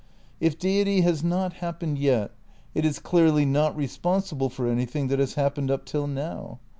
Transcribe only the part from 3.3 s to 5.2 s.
not responsible for anything that